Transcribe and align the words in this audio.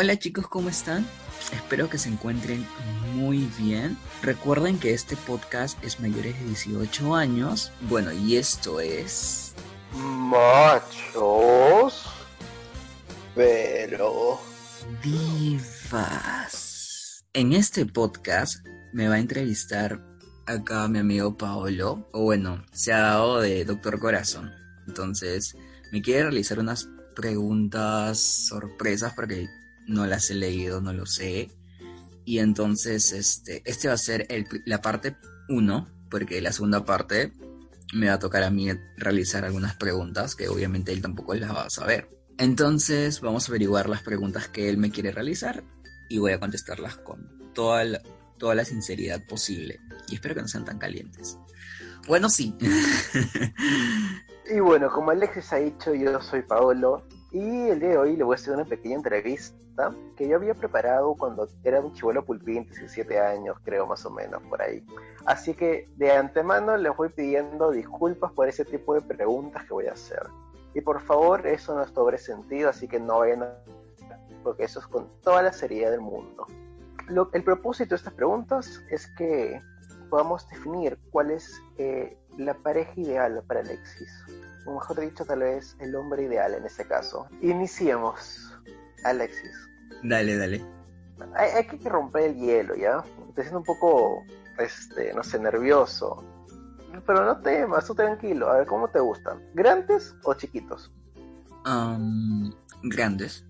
Hola 0.00 0.16
chicos, 0.16 0.46
¿cómo 0.46 0.68
están? 0.68 1.04
Espero 1.52 1.90
que 1.90 1.98
se 1.98 2.08
encuentren 2.08 2.64
muy 3.16 3.50
bien. 3.58 3.98
Recuerden 4.22 4.78
que 4.78 4.94
este 4.94 5.16
podcast 5.16 5.76
es 5.82 5.98
mayores 5.98 6.38
de 6.38 6.44
18 6.46 7.16
años. 7.16 7.72
Bueno, 7.88 8.12
y 8.12 8.36
esto 8.36 8.78
es... 8.78 9.54
Machos. 9.92 11.24
Pero... 13.34 14.40
Divas. 15.02 16.44
En 17.32 17.52
este 17.52 17.84
podcast 17.84 18.64
me 18.92 19.08
va 19.08 19.16
a 19.16 19.18
entrevistar 19.18 20.00
acá 20.46 20.86
mi 20.86 21.00
amigo 21.00 21.36
Paolo. 21.36 22.08
O 22.12 22.22
bueno, 22.22 22.64
se 22.70 22.92
ha 22.92 23.00
dado 23.00 23.40
de 23.40 23.64
Doctor 23.64 23.98
Corazón. 23.98 24.52
Entonces, 24.86 25.56
me 25.90 26.02
quiere 26.02 26.22
realizar 26.22 26.60
unas 26.60 26.88
preguntas 27.16 28.46
sorpresas 28.46 29.12
porque 29.14 29.48
no 29.88 30.06
las 30.06 30.30
he 30.30 30.34
leído, 30.34 30.80
no 30.80 30.92
lo 30.92 31.06
sé. 31.06 31.50
Y 32.24 32.38
entonces, 32.38 33.12
este, 33.12 33.62
este 33.64 33.88
va 33.88 33.94
a 33.94 33.98
ser 33.98 34.28
la 34.66 34.82
parte 34.82 35.16
1, 35.48 35.88
porque 36.10 36.40
la 36.40 36.52
segunda 36.52 36.84
parte 36.84 37.32
me 37.94 38.08
va 38.08 38.14
a 38.14 38.18
tocar 38.18 38.42
a 38.42 38.50
mí 38.50 38.68
realizar 38.98 39.44
algunas 39.44 39.74
preguntas 39.76 40.34
que 40.34 40.48
obviamente 40.48 40.92
él 40.92 41.00
tampoco 41.00 41.34
las 41.34 41.50
va 41.50 41.64
a 41.64 41.70
saber. 41.70 42.10
Entonces, 42.36 43.20
vamos 43.20 43.48
a 43.48 43.50
averiguar 43.50 43.88
las 43.88 44.02
preguntas 44.02 44.48
que 44.48 44.68
él 44.68 44.76
me 44.76 44.90
quiere 44.90 45.10
realizar 45.10 45.64
y 46.08 46.18
voy 46.18 46.32
a 46.32 46.38
contestarlas 46.38 46.96
con 46.96 47.52
toda 47.54 47.82
la, 47.84 48.02
toda 48.36 48.54
la 48.54 48.64
sinceridad 48.64 49.26
posible. 49.26 49.80
Y 50.08 50.14
espero 50.14 50.34
que 50.34 50.42
no 50.42 50.48
sean 50.48 50.66
tan 50.66 50.78
calientes. 50.78 51.38
Bueno, 52.06 52.28
sí. 52.28 52.56
y 54.54 54.60
bueno, 54.60 54.90
como 54.90 55.10
Alexis 55.10 55.52
ha 55.52 55.56
dicho, 55.56 55.94
yo 55.94 56.20
soy 56.20 56.42
Paolo 56.42 57.06
y 57.32 57.68
el 57.68 57.80
día 57.80 57.88
de 57.88 57.98
hoy 57.98 58.16
le 58.16 58.24
voy 58.24 58.34
a 58.34 58.38
hacer 58.38 58.54
una 58.54 58.64
pequeña 58.66 58.96
entrevista 58.96 59.56
que 60.16 60.28
yo 60.28 60.36
había 60.36 60.54
preparado 60.54 61.14
cuando 61.14 61.48
era 61.64 61.80
un 61.80 61.92
chivuelo 61.92 62.24
pulpín, 62.24 62.64
17 62.64 63.20
años, 63.20 63.56
creo 63.64 63.86
más 63.86 64.04
o 64.04 64.10
menos, 64.10 64.42
por 64.44 64.60
ahí. 64.60 64.84
Así 65.24 65.54
que 65.54 65.88
de 65.96 66.12
antemano 66.12 66.76
les 66.76 66.96
voy 66.96 67.08
pidiendo 67.10 67.70
disculpas 67.70 68.32
por 68.32 68.48
ese 68.48 68.64
tipo 68.64 68.94
de 68.94 69.02
preguntas 69.02 69.64
que 69.64 69.74
voy 69.74 69.86
a 69.86 69.92
hacer. 69.92 70.22
Y 70.74 70.80
por 70.80 71.00
favor, 71.00 71.46
eso 71.46 71.74
no 71.74 71.82
es 71.82 71.92
doble 71.92 72.18
sentido, 72.18 72.68
así 72.68 72.88
que 72.88 73.00
no 73.00 73.20
vayan 73.20 73.42
a... 73.42 73.54
porque 74.42 74.64
eso 74.64 74.80
es 74.80 74.86
con 74.86 75.08
toda 75.22 75.42
la 75.42 75.52
seriedad 75.52 75.90
del 75.90 76.00
mundo. 76.00 76.46
El 77.32 77.42
propósito 77.42 77.90
de 77.90 77.96
estas 77.96 78.12
preguntas 78.12 78.82
es 78.90 79.06
que 79.16 79.62
podamos 80.10 80.48
definir 80.48 80.98
cuál 81.10 81.30
es 81.30 81.60
eh, 81.78 82.18
la 82.36 82.54
pareja 82.54 82.92
ideal 82.96 83.42
para 83.46 83.60
Alexis 83.60 84.10
o 84.68 84.74
mejor 84.74 85.00
dicho, 85.00 85.24
tal 85.24 85.40
vez 85.40 85.76
el 85.80 85.94
hombre 85.96 86.24
ideal 86.24 86.54
en 86.54 86.64
ese 86.66 86.86
caso. 86.86 87.26
Iniciemos, 87.40 88.47
Alexis. 89.04 89.52
Dale, 90.02 90.36
dale. 90.36 90.64
Hay, 91.34 91.50
hay 91.50 91.78
que 91.78 91.88
romper 91.88 92.30
el 92.30 92.36
hielo, 92.36 92.76
¿ya? 92.76 93.02
Te 93.34 93.42
siento 93.42 93.58
un 93.58 93.64
poco, 93.64 94.24
este, 94.58 95.12
no 95.14 95.22
sé, 95.22 95.38
nervioso. 95.38 96.24
Pero 97.06 97.24
no 97.24 97.40
temas, 97.40 97.86
tú 97.86 97.94
tranquilo. 97.94 98.50
A 98.50 98.58
ver, 98.58 98.66
¿cómo 98.66 98.88
te 98.88 99.00
gustan? 99.00 99.42
¿Grandes 99.54 100.14
o 100.24 100.34
chiquitos? 100.34 100.90
Um, 101.66 102.52
grandes. 102.82 103.44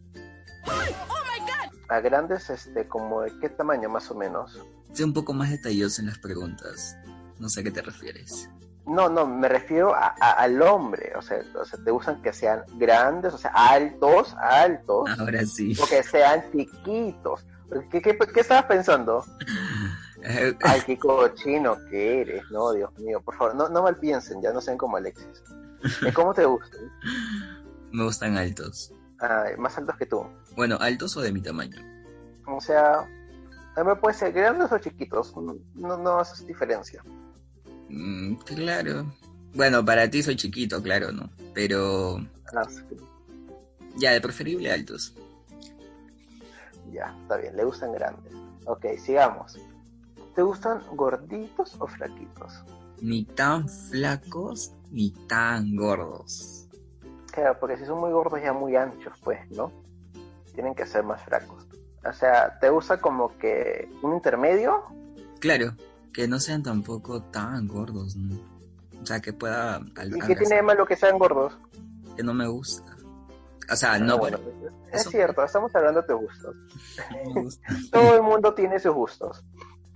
A 1.88 2.00
grandes, 2.00 2.50
este, 2.50 2.86
como 2.86 3.22
de 3.22 3.32
qué 3.40 3.48
tamaño 3.48 3.88
más 3.88 4.10
o 4.10 4.14
menos. 4.14 4.60
Sé 4.92 5.04
un 5.04 5.14
poco 5.14 5.32
más 5.32 5.50
detalloso 5.50 6.02
en 6.02 6.08
las 6.08 6.18
preguntas. 6.18 6.96
No 7.38 7.48
sé 7.48 7.60
a 7.60 7.62
qué 7.62 7.70
te 7.70 7.82
refieres. 7.82 8.50
No, 8.88 9.08
no, 9.08 9.26
me 9.26 9.48
refiero 9.48 9.94
a, 9.94 10.14
a, 10.18 10.30
al 10.32 10.60
hombre, 10.62 11.12
o 11.14 11.22
sea, 11.22 11.40
o 11.54 11.64
sea, 11.64 11.78
te 11.84 11.90
gustan 11.90 12.22
que 12.22 12.32
sean 12.32 12.64
grandes, 12.76 13.34
o 13.34 13.38
sea, 13.38 13.50
altos, 13.50 14.34
altos. 14.40 15.10
Ahora 15.18 15.44
sí. 15.44 15.76
O 15.80 15.86
que 15.86 16.02
sean 16.02 16.50
chiquitos. 16.50 17.44
¿Qué, 17.90 18.00
qué, 18.00 18.16
qué 18.16 18.40
estabas 18.40 18.64
pensando? 18.64 19.24
Ay, 20.64 20.80
qué 20.86 20.98
cochino 20.98 21.76
que 21.90 22.22
eres, 22.22 22.42
no, 22.50 22.72
Dios 22.72 22.90
mío, 22.98 23.20
por 23.20 23.36
favor, 23.36 23.54
no, 23.54 23.68
no 23.68 23.82
mal 23.82 23.96
piensen, 23.96 24.42
ya 24.42 24.52
no 24.52 24.60
sean 24.60 24.76
como 24.76 24.96
Alexis. 24.96 25.42
¿Cómo 26.14 26.34
te 26.34 26.44
gustan? 26.44 26.80
Me 27.92 28.04
gustan 28.04 28.36
altos. 28.36 28.92
Ay, 29.20 29.56
más 29.58 29.76
altos 29.78 29.96
que 29.96 30.06
tú. 30.06 30.26
Bueno, 30.56 30.76
altos 30.80 31.16
o 31.16 31.20
de 31.20 31.32
mi 31.32 31.40
tamaño. 31.40 31.78
O 32.46 32.60
sea, 32.60 33.06
también 33.74 34.00
puede 34.00 34.14
ser 34.14 34.32
grandes 34.32 34.72
o 34.72 34.78
chiquitos, 34.78 35.34
no, 35.36 35.96
no 35.96 36.18
haces 36.18 36.46
diferencia. 36.46 37.02
Mm, 37.88 38.34
claro. 38.36 39.06
Bueno, 39.54 39.84
para 39.84 40.08
ti 40.10 40.22
soy 40.22 40.36
chiquito, 40.36 40.82
claro, 40.82 41.12
¿no? 41.12 41.30
Pero... 41.54 42.18
Ah, 42.54 42.66
sí. 42.68 42.82
Ya, 43.96 44.12
de 44.12 44.20
preferible 44.20 44.70
altos. 44.70 45.14
Ya, 46.92 47.14
está 47.22 47.36
bien, 47.36 47.56
le 47.56 47.64
gustan 47.64 47.92
grandes. 47.92 48.32
Ok, 48.66 48.86
sigamos. 48.98 49.58
¿Te 50.34 50.42
gustan 50.42 50.82
gorditos 50.94 51.74
o 51.78 51.86
flaquitos? 51.86 52.62
Ni 53.00 53.24
tan 53.24 53.68
flacos 53.68 54.72
ni 54.90 55.10
tan 55.26 55.74
gordos. 55.74 56.68
Claro, 57.32 57.58
porque 57.58 57.76
si 57.76 57.84
son 57.84 58.00
muy 58.00 58.12
gordos 58.12 58.40
ya 58.42 58.52
muy 58.52 58.76
anchos, 58.76 59.12
pues, 59.22 59.38
¿no? 59.50 59.72
Tienen 60.54 60.74
que 60.74 60.86
ser 60.86 61.04
más 61.04 61.22
flacos. 61.22 61.66
O 62.04 62.12
sea, 62.12 62.58
¿te 62.60 62.70
gusta 62.70 63.00
como 63.00 63.36
que 63.38 63.88
un 64.02 64.14
intermedio? 64.14 64.84
Claro, 65.40 65.74
que 66.18 66.26
no 66.26 66.40
sean 66.40 66.64
tampoco 66.64 67.22
tan 67.22 67.68
gordos, 67.68 68.16
¿no? 68.16 68.40
O 69.00 69.06
sea, 69.06 69.20
que 69.20 69.32
pueda... 69.32 69.76
Al, 69.76 70.16
¿Y 70.16 70.20
qué 70.22 70.34
tiene 70.34 70.56
de 70.56 70.62
malo 70.62 70.84
que 70.84 70.96
sean 70.96 71.16
gordos? 71.16 71.56
Que 72.16 72.24
no 72.24 72.34
me 72.34 72.48
gusta. 72.48 72.96
O 73.70 73.76
sea, 73.76 74.00
no... 74.00 74.18
bueno, 74.18 74.38
bueno 74.38 74.80
es 74.90 75.02
eso... 75.02 75.10
cierto, 75.10 75.44
estamos 75.44 75.72
hablando 75.76 76.02
de 76.02 76.14
gustos. 76.14 76.56
No 77.36 77.44
Todo 77.92 78.16
el 78.16 78.22
mundo 78.22 78.52
tiene 78.52 78.80
sus 78.80 78.94
gustos. 78.94 79.44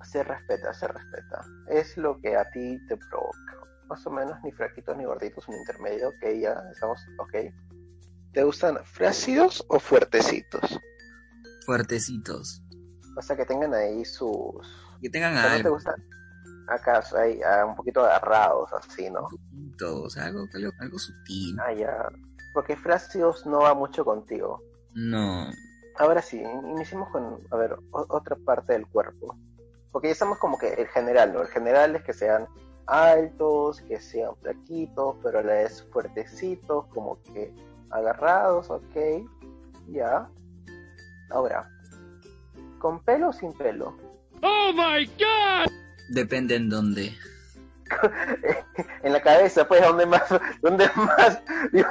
Se 0.04 0.22
respeta, 0.22 0.72
se 0.72 0.86
respeta. 0.86 1.44
Es 1.66 1.96
lo 1.96 2.20
que 2.20 2.36
a 2.36 2.48
ti 2.52 2.78
te 2.86 2.96
provoca. 2.96 3.56
Más 3.88 4.06
o 4.06 4.10
menos 4.12 4.38
ni 4.44 4.52
fraquitos 4.52 4.96
ni 4.96 5.04
gorditos, 5.04 5.48
un 5.48 5.56
intermedio, 5.56 6.10
ok, 6.10 6.40
ya 6.40 6.62
estamos, 6.72 7.00
ok. 7.18 7.52
¿Te 8.32 8.44
gustan 8.44 8.78
flácidos 8.84 9.64
o 9.66 9.80
fuertecitos? 9.80 10.78
Fuertecitos. 11.66 12.62
O 13.16 13.22
sea, 13.22 13.36
que 13.36 13.44
tengan 13.44 13.74
ahí 13.74 14.04
sus 14.04 14.82
que 15.02 15.10
tengan 15.10 15.36
algo. 15.36 15.56
¿No 15.56 15.62
te 15.62 15.68
gusta? 15.68 15.96
Acá 16.68 17.02
hay 17.16 17.40
un 17.66 17.74
poquito 17.74 18.02
agarrados, 18.02 18.72
así, 18.72 19.10
¿no? 19.10 19.28
Todos, 19.76 20.16
algo, 20.16 20.46
algo, 20.54 20.70
algo 20.78 20.98
sutil. 20.98 21.58
Ah, 21.60 21.72
ya. 21.72 22.08
Porque 22.54 22.76
Flácidos 22.76 23.44
no 23.46 23.60
va 23.60 23.74
mucho 23.74 24.04
contigo. 24.04 24.62
No. 24.94 25.50
Ahora 25.98 26.22
sí, 26.22 26.40
iniciemos 26.40 27.10
con, 27.10 27.40
a 27.50 27.56
ver, 27.56 27.76
otra 27.90 28.36
parte 28.36 28.74
del 28.74 28.86
cuerpo. 28.86 29.36
Porque 29.90 30.08
ya 30.08 30.12
estamos 30.12 30.38
como 30.38 30.56
que 30.56 30.72
el 30.74 30.86
general, 30.88 31.34
¿no? 31.34 31.42
El 31.42 31.48
general 31.48 31.96
es 31.96 32.02
que 32.02 32.12
sean 32.12 32.46
altos, 32.86 33.80
que 33.82 34.00
sean 34.00 34.34
flaquitos, 34.36 35.16
pero 35.22 35.40
a 35.40 35.42
la 35.42 35.52
vez 35.54 35.82
fuertecitos, 35.92 36.86
como 36.94 37.20
que 37.22 37.54
agarrados, 37.90 38.70
ok. 38.70 39.26
Ya. 39.88 40.28
Ahora, 41.30 41.68
¿con 42.78 43.02
pelo 43.04 43.30
o 43.30 43.32
sin 43.32 43.52
pelo? 43.52 43.96
¡Oh 44.42 44.72
my 44.72 45.06
god! 45.18 45.72
Depende 46.08 46.56
en 46.56 46.68
dónde. 46.68 47.16
en 49.02 49.12
la 49.12 49.22
cabeza, 49.22 49.66
pues, 49.66 49.82
¿dónde 49.82 50.06
más? 50.06 50.24
¿Dónde 50.60 50.88
más? 50.94 51.40
Dios, 51.72 51.86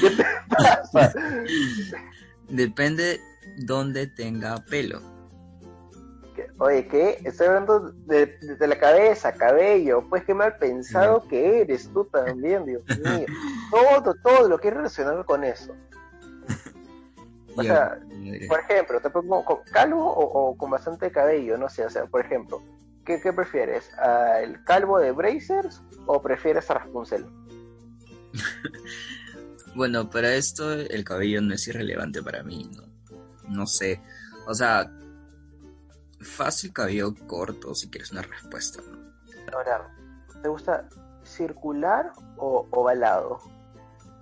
¿Qué 0.00 0.10
te 0.10 0.24
pasa? 0.48 1.12
Depende 2.48 3.20
dónde 3.58 4.06
tenga 4.06 4.56
pelo. 4.64 5.00
Oye, 6.58 6.86
¿qué? 6.86 7.20
Estoy 7.24 7.48
hablando 7.48 7.92
de, 8.06 8.26
de, 8.26 8.56
de, 8.56 8.66
la 8.66 8.78
cabeza, 8.78 9.32
cabello. 9.32 10.04
Pues 10.08 10.24
qué 10.24 10.34
mal 10.34 10.56
pensado 10.58 11.20
no. 11.22 11.28
que 11.28 11.62
eres 11.62 11.90
tú 11.92 12.04
también, 12.06 12.64
Dios 12.64 12.82
mío. 12.98 13.26
Todo, 13.70 14.14
todo 14.22 14.48
lo 14.48 14.58
que 14.58 14.68
es 14.68 14.74
relacionado 14.74 15.24
con 15.26 15.42
eso. 15.42 15.74
O 17.56 17.62
sea, 17.62 17.98
por 18.48 18.60
ejemplo, 18.60 19.00
te 19.00 19.10
pongo 19.10 19.44
con 19.44 19.58
calvo 19.70 20.04
o, 20.04 20.50
o, 20.50 20.56
con 20.56 20.70
bastante 20.70 21.10
cabello, 21.10 21.56
no 21.56 21.68
sé, 21.68 21.84
o 21.84 21.90
sea, 21.90 22.06
por 22.06 22.20
ejemplo, 22.24 22.62
¿qué, 23.04 23.20
qué 23.20 23.32
prefieres? 23.32 23.90
¿El 24.40 24.62
calvo 24.64 24.98
de 24.98 25.12
Brazers 25.12 25.82
o 26.06 26.20
prefieres 26.20 26.70
a 26.70 26.74
Rapunzel? 26.74 27.26
bueno, 29.74 30.10
para 30.10 30.34
esto 30.34 30.72
el 30.72 31.04
cabello 31.04 31.40
no 31.40 31.54
es 31.54 31.68
irrelevante 31.68 32.22
para 32.22 32.42
mí, 32.42 32.70
¿no? 32.74 32.94
no 33.48 33.66
sé. 33.66 34.00
O 34.46 34.54
sea, 34.54 34.90
fácil 36.20 36.72
cabello 36.72 37.14
corto 37.26 37.74
si 37.74 37.88
quieres 37.88 38.12
una 38.12 38.22
respuesta. 38.22 38.82
¿no? 38.82 39.56
Ahora, 39.56 39.88
¿te 40.42 40.48
gusta 40.48 40.88
circular 41.22 42.12
o 42.36 42.66
ovalado? 42.70 43.38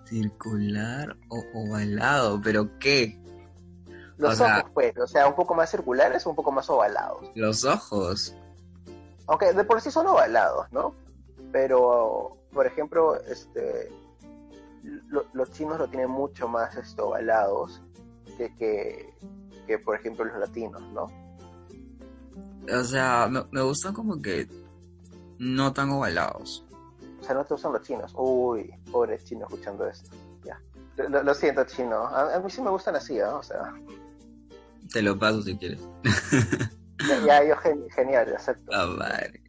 Circular 0.05 1.17
o 1.29 1.43
ovalado, 1.55 2.41
pero 2.43 2.79
¿qué? 2.79 3.22
Los 4.19 4.35
O 4.35 4.37
sea- 4.37 4.59
ojos, 4.61 4.71
pues, 4.75 4.97
o 4.99 5.07
sea, 5.07 5.27
un 5.27 5.35
poco 5.35 5.55
más 5.55 5.71
circulares 5.71 6.27
o 6.27 6.31
un 6.31 6.37
poco 6.37 6.53
más 6.53 6.69
ovalados. 6.71 7.31
Los 7.35 7.65
ojos. 7.65 8.35
Aunque 9.27 9.53
de 9.53 9.65
por 9.65 9.81
sí 9.81 9.91
son 9.91 10.07
ovalados, 10.07 10.67
¿no? 10.73 10.95
Pero, 11.53 12.37
por 12.53 12.67
ejemplo, 12.67 13.17
este, 13.23 13.91
lo- 15.09 15.25
los 15.33 15.51
chinos 15.53 15.79
lo 15.79 15.89
tienen 15.89 16.11
mucho 16.11 16.49
más 16.49 16.75
este, 16.77 17.01
ovalados 17.01 17.81
que, 18.37 18.55
que, 18.57 19.15
que, 19.67 19.79
por 19.79 19.97
ejemplo, 19.97 20.25
los 20.25 20.39
latinos, 20.39 20.83
¿no? 20.93 21.07
O 22.73 22.85
sea, 22.85 23.29
me, 23.31 23.45
me 23.51 23.61
gustan 23.63 23.93
como 23.93 24.21
que 24.21 24.49
no 25.39 25.73
tan 25.73 25.91
ovalados. 25.91 26.65
O 27.21 27.25
sea, 27.25 27.35
no 27.35 27.45
te 27.45 27.55
usan 27.55 27.73
los 27.73 27.83
chinos. 27.83 28.13
Uy, 28.17 28.73
pobre 28.91 29.19
chino 29.23 29.45
escuchando 29.47 29.87
esto. 29.87 30.11
Ya. 30.45 30.61
Lo, 30.97 31.23
lo 31.23 31.35
siento, 31.35 31.65
chino. 31.65 31.97
A, 32.07 32.35
a 32.35 32.41
mí 32.41 32.51
sí 32.51 32.61
me 32.63 32.71
gustan 32.71 32.97
así, 32.97 33.17
¿no? 33.19 33.39
O 33.39 33.43
sea, 33.43 33.73
Te 34.93 35.03
lo 35.03 35.19
paso 35.19 35.43
si 35.43 35.57
quieres. 35.57 35.81
ya, 37.27 37.45
yo 37.45 37.57
gen- 37.57 37.89
genial, 37.91 38.35
acepto. 38.37 38.71
Ah, 38.75 38.87
vale. 38.99 39.43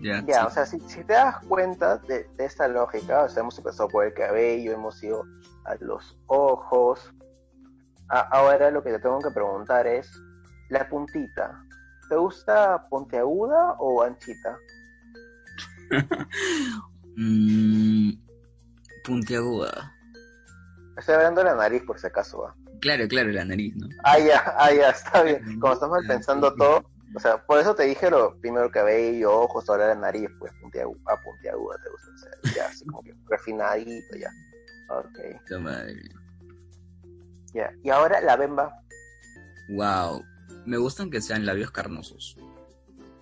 Ya, 0.00 0.22
Ya, 0.26 0.40
sí. 0.40 0.46
o 0.46 0.50
sea, 0.50 0.66
si, 0.66 0.80
si 0.88 1.04
te 1.04 1.12
das 1.12 1.36
cuenta 1.46 1.98
de, 1.98 2.24
de 2.36 2.44
esta 2.44 2.66
lógica, 2.68 3.24
o 3.24 3.28
sea, 3.28 3.42
hemos 3.42 3.58
empezado 3.58 3.88
por 3.88 4.04
el 4.06 4.14
cabello, 4.14 4.72
hemos 4.72 5.02
ido 5.02 5.24
a 5.64 5.74
los 5.80 6.16
ojos. 6.26 7.12
A- 8.08 8.20
ahora 8.20 8.70
lo 8.70 8.82
que 8.82 8.90
te 8.90 8.98
tengo 9.00 9.20
que 9.20 9.30
preguntar 9.30 9.86
es, 9.86 10.10
la 10.70 10.88
puntita, 10.88 11.60
¿te 12.08 12.16
gusta 12.16 12.86
puntiaguda 12.88 13.72
o 13.78 14.02
anchita? 14.02 14.56
Mm, 17.16 18.10
puntiaguda. 19.04 19.94
Estoy 20.96 21.14
hablando 21.14 21.42
de 21.42 21.44
la 21.50 21.54
nariz, 21.54 21.84
por 21.86 21.96
si 22.00 22.08
acaso, 22.08 22.40
¿va? 22.42 22.56
Claro, 22.84 23.08
claro, 23.08 23.30
la 23.30 23.46
nariz, 23.46 23.74
¿no? 23.76 23.88
Ah, 24.04 24.18
ya, 24.18 24.44
ah, 24.58 24.70
ya, 24.70 24.90
está 24.90 25.22
bien. 25.22 25.58
Como 25.58 25.72
estás 25.72 25.88
mal 25.88 26.06
pensando 26.06 26.54
todo, 26.54 26.84
o 27.14 27.18
sea, 27.18 27.38
por 27.46 27.58
eso 27.58 27.74
te 27.74 27.84
dije 27.84 28.10
lo 28.10 28.38
primero 28.40 28.70
cabello, 28.70 29.32
ojos, 29.32 29.70
ahora 29.70 29.88
la 29.88 29.94
nariz, 29.94 30.28
pues 30.38 30.52
puntiaguda, 30.60 31.00
ah, 31.06 31.18
puntiaguda 31.24 31.78
te 31.82 31.88
gusta, 31.88 32.10
o 32.12 32.18
sea, 32.18 32.54
ya, 32.54 32.66
así 32.66 32.84
como 32.84 33.02
que 33.02 33.14
refinadito, 33.26 34.16
ya. 34.18 34.28
Ok, 34.90 35.50
madre. 35.60 35.98
ya. 37.54 37.72
Y 37.82 37.88
ahora 37.88 38.20
la 38.20 38.36
bemba 38.36 38.78
Wow. 39.70 40.22
Me 40.66 40.76
gustan 40.76 41.08
que 41.08 41.22
sean 41.22 41.46
labios 41.46 41.70
carnosos. 41.70 42.36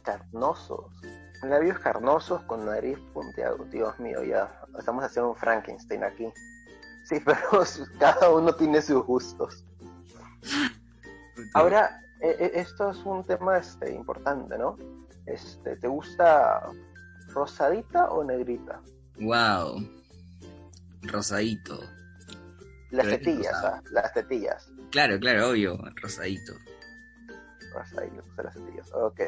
carnosos. 0.02 0.86
Labios 1.44 1.78
carnosos 1.78 2.42
con 2.46 2.66
nariz 2.66 2.98
puntiaguda. 3.14 3.70
Dios 3.70 4.00
mío, 4.00 4.24
ya 4.24 4.60
estamos 4.76 5.04
haciendo 5.04 5.30
un 5.30 5.36
Frankenstein 5.36 6.02
aquí. 6.02 6.32
Sí, 7.12 7.20
pero 7.24 7.64
cada 7.98 8.30
uno 8.30 8.54
tiene 8.54 8.80
sus 8.80 9.04
gustos. 9.04 9.64
Ahora, 11.54 12.00
e- 12.20 12.36
e- 12.38 12.60
esto 12.60 12.90
es 12.90 13.04
un 13.04 13.22
tema 13.24 13.58
este, 13.58 13.92
importante, 13.92 14.56
¿no? 14.56 14.78
Este, 15.26 15.76
¿Te 15.76 15.88
gusta 15.88 16.62
rosadita 17.28 18.10
o 18.10 18.24
negrita? 18.24 18.80
Wow. 19.20 19.86
Rosadito. 21.02 21.78
Las 22.90 23.06
Pero 23.06 23.18
tetillas. 23.18 23.54
¿ah? 23.64 23.82
Las 23.90 24.12
tetillas. 24.14 24.70
Claro, 24.90 25.18
claro, 25.18 25.50
obvio. 25.50 25.78
Rosadito. 25.96 26.54
Rosadito, 27.74 28.22
las 28.42 28.54
tetillas. 28.54 28.90
Ok. 28.94 29.20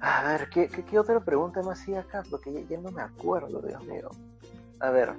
A 0.00 0.22
ver, 0.24 0.48
¿qué, 0.48 0.68
qué, 0.68 0.84
qué 0.84 0.98
otra 0.98 1.20
pregunta 1.20 1.62
me 1.62 1.72
hacía 1.72 2.00
acá? 2.00 2.22
Porque 2.30 2.52
ya, 2.52 2.60
ya 2.62 2.78
no 2.78 2.90
me 2.90 3.02
acuerdo, 3.02 3.60
Dios 3.60 3.82
mío. 3.84 4.10
A 4.80 4.90
ver, 4.90 5.12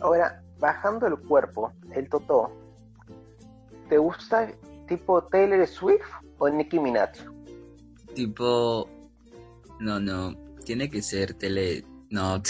ahora, 0.00 0.42
bajando 0.58 1.06
el 1.06 1.16
cuerpo, 1.16 1.72
el 1.92 2.08
totó, 2.08 2.50
¿te 3.88 3.98
gusta 3.98 4.50
tipo 4.88 5.22
Taylor 5.24 5.66
Swift 5.66 6.02
o 6.38 6.48
Nicki 6.48 6.78
Minaj? 6.78 7.10
Tipo. 8.14 8.88
No, 9.80 10.00
no. 10.00 10.34
Tiene 10.64 10.88
que 10.90 11.02
ser 11.02 11.34
tele. 11.34 11.84
No. 12.10 12.42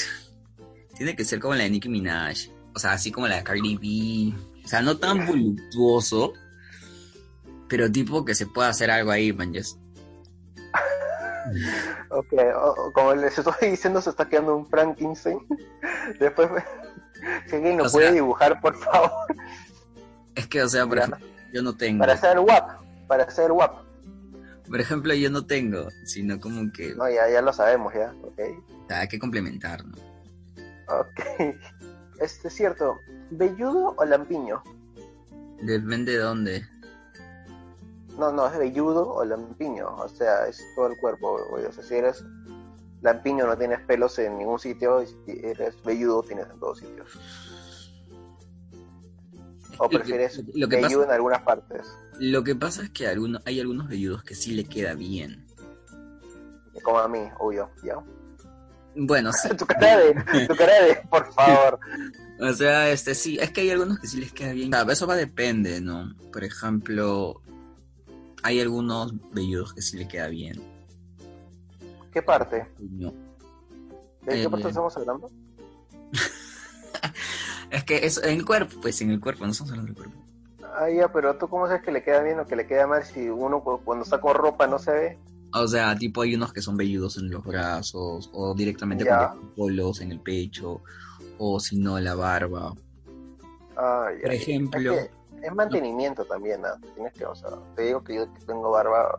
Tiene 0.97 1.15
que 1.15 1.25
ser 1.25 1.41
como 1.41 1.55
la 1.55 1.65
de 1.65 1.71
Nicki 1.71 1.89
Minaj. 1.89 2.49
O 2.75 2.79
sea, 2.79 2.93
así 2.93 3.11
como 3.11 3.27
la 3.27 3.37
de 3.37 3.43
Cardi 3.45 3.77
B. 3.77 4.37
O 4.65 4.69
sea, 4.69 4.81
no 4.83 4.97
tan 4.97 5.27
voluptuoso. 5.27 6.33
Pero 7.69 7.91
tipo 7.91 8.25
que 8.25 8.35
se 8.35 8.47
pueda 8.47 8.69
hacer 8.69 8.91
algo 8.91 9.11
ahí, 9.11 9.33
man. 9.33 9.53
just- 9.53 9.79
Ok, 12.11 12.33
o- 12.57 12.93
como 12.93 13.15
les 13.15 13.37
estoy 13.39 13.71
diciendo, 13.71 14.01
se 14.01 14.11
está 14.11 14.29
quedando 14.29 14.57
un 14.57 14.67
Frankenstein. 14.67 15.39
Después, 16.21 16.49
si 17.49 17.57
alguien 17.57 17.79
lo 17.79 17.87
O 17.87 17.91
puede 17.91 18.07
sea- 18.07 18.15
dibujar, 18.15 18.61
por 18.61 18.77
favor, 18.77 19.11
Es 20.35 20.47
que, 20.47 20.63
o 20.63 20.69
sea, 20.69 20.87
por 20.87 20.99
ejemplo, 20.99 21.27
yo 21.53 21.63
no 21.63 21.77
tengo. 21.77 22.01
para 22.01 22.13
hacer 22.15 22.39
WAP, 22.39 22.71
para 23.09 23.25
hacer 23.25 23.53
WAP. 23.53 23.85
Por 24.69 24.81
ejemplo, 24.81 25.15
yo 25.15 25.31
no 25.31 25.47
tengo. 25.47 25.89
Sino 26.05 26.41
como 26.41 26.73
que. 26.73 26.95
No, 26.95 27.09
ya, 27.09 27.29
ya 27.31 27.41
lo 27.41 27.53
sabemos, 27.53 27.95
ya, 27.95 28.13
ok. 28.23 28.41
o 28.85 28.89
sea, 28.89 29.01
hay 29.01 29.09
que 29.09 29.19
complementar, 29.19 29.85
¿no? 29.85 29.95
Ok. 30.89 31.55
Este 32.21 32.49
es 32.49 32.55
cierto, 32.55 32.99
¿velludo 33.31 33.95
o 33.97 34.05
lampiño? 34.05 34.63
Depende 35.63 36.13
de 36.13 36.19
dónde. 36.19 36.67
No, 38.19 38.33
no, 38.33 38.47
es 38.47 38.59
velludo 38.59 39.09
o 39.13 39.25
lampiño, 39.25 39.89
o 39.97 40.09
sea, 40.09 40.47
es 40.47 40.63
todo 40.75 40.87
el 40.89 40.97
cuerpo, 40.99 41.39
güey. 41.51 41.65
O 41.67 41.73
sea, 41.73 41.85
si 41.85 41.95
eres 41.95 42.25
lampiño 43.03 43.47
no 43.47 43.57
tienes 43.59 43.81
pelos 43.81 44.19
en 44.19 44.39
ningún 44.39 44.59
sitio, 44.59 45.03
y 45.03 45.07
si 45.07 45.41
eres 45.45 45.75
velludo 45.85 46.23
tienes 46.23 46.47
en 46.51 46.59
todos 46.59 46.79
sitios. 46.79 47.11
O 49.79 49.85
Lo 49.85 49.89
que- 49.91 49.99
prefieres 49.99 50.43
lo 50.55 50.69
que 50.69 50.77
velludo 50.77 51.01
pasa- 51.01 51.05
en 51.05 51.11
algunas 51.15 51.43
partes, 51.43 51.87
Lo 52.19 52.43
que 52.43 52.55
pasa 52.57 52.83
es 52.85 52.91
que 52.91 53.07
alguno- 53.07 53.41
hay 53.45 53.61
algunos 53.61 53.89
velludos 53.89 54.23
que 54.25 54.35
sí 54.35 54.53
le 54.53 54.65
queda 54.65 54.95
bien. 54.95 55.45
como 56.83 56.99
a 57.01 57.09
mí, 57.09 57.19
obvio, 57.41 57.69
¿ya? 57.83 57.97
Bueno, 58.95 59.31
sí. 59.33 59.49
tu 59.57 59.67
cara 59.67 59.97
de, 59.99 60.47
tu 60.47 60.55
cara 60.57 60.83
de, 60.85 60.97
por 61.11 61.33
favor. 61.33 61.79
O 62.39 62.53
sea, 62.53 62.91
este 62.91 63.15
sí, 63.15 63.39
es 63.41 63.51
que 63.51 63.63
hay 63.63 63.71
algunos 63.71 63.99
que 63.99 64.07
sí 64.07 64.21
les 64.21 64.31
queda 64.31 64.53
bien. 64.53 64.69
Claro, 64.71 64.93
eso 64.93 65.07
va 65.07 65.17
depende, 65.17 65.81
¿no? 65.81 66.15
Por 66.31 66.45
ejemplo, 66.45 67.41
hay 68.47 68.61
algunos 68.61 69.13
velludos 69.33 69.75
que 69.75 69.83
sí 69.83 69.97
le 69.99 70.07
queda 70.07 70.29
bien. 70.29 70.63
¿Qué 72.13 72.23
parte? 72.23 72.67
No. 72.79 73.13
¿De 74.23 74.33
qué 74.33 74.43
Eh, 74.45 74.49
parte 74.49 74.69
estamos 74.69 74.97
hablando? 74.97 75.31
Es 77.71 77.83
que 77.85 78.07
es 78.07 78.19
en 78.19 78.31
el 78.39 78.45
cuerpo, 78.45 78.77
pues 78.81 79.01
en 79.01 79.11
el 79.11 79.21
cuerpo, 79.21 79.45
no 79.45 79.51
estamos 79.51 79.73
hablando 79.73 79.93
del 79.93 79.97
cuerpo. 80.03 80.23
Ah, 80.79 80.89
ya, 80.89 81.09
pero 81.13 81.37
tú 81.37 81.49
cómo 81.49 81.67
sabes 81.67 81.83
que 81.83 81.91
le 81.91 82.03
queda 82.03 82.23
bien 82.23 82.39
o 82.39 82.47
que 82.47 82.55
le 82.55 82.67
queda 82.67 82.87
mal 82.87 83.05
si 83.05 83.29
uno 83.29 83.61
cu- 83.63 83.81
cuando 83.85 84.05
está 84.05 84.21
con 84.21 84.35
ropa 84.35 84.67
no 84.69 84.79
se 84.79 84.93
ve? 84.93 85.19
O 85.53 85.67
sea, 85.67 85.97
tipo 85.97 86.23
hay 86.23 86.35
unos 86.37 86.53
que 86.53 86.63
son 86.63 86.77
velludos 86.77 87.17
en 87.19 87.31
los 87.31 87.43
brazos, 87.45 88.31
o 88.33 88.55
directamente 88.55 89.05
Ya. 89.05 89.31
con 89.31 89.49
polos 89.55 90.01
en 90.01 90.13
el 90.13 90.21
pecho, 90.21 90.81
o 91.39 91.59
si 91.59 91.77
no 91.79 91.99
la 91.99 92.15
barba. 92.15 92.73
Ah, 93.77 94.09
ya, 94.17 94.23
Por 94.23 94.33
ejemplo- 94.33 94.93
Es, 94.95 95.09
que 95.09 95.11
es 95.43 95.55
mantenimiento 95.55 96.25
también, 96.25 96.61
¿no? 96.63 96.69
Tienes 96.95 97.13
que, 97.15 97.25
o 97.27 97.35
sea, 97.35 97.51
te 97.75 97.83
digo 97.83 98.03
que 98.03 98.15
yo 98.17 98.27
tengo 98.47 98.71
barba, 98.71 99.19